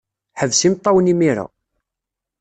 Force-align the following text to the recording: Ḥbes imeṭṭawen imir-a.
Ḥbes 0.39 0.61
imeṭṭawen 0.67 1.11
imir-a. 1.13 1.45